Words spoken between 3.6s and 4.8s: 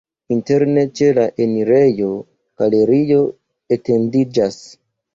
etendiĝas.